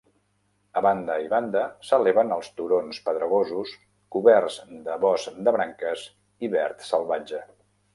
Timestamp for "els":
2.37-2.49